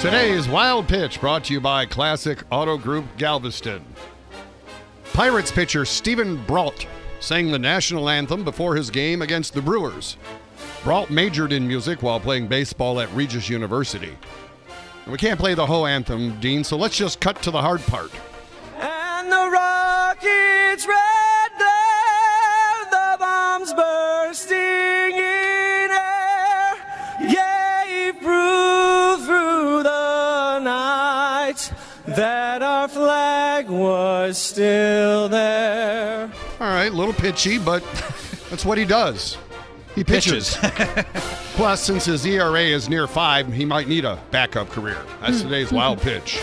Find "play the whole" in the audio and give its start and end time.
15.38-15.84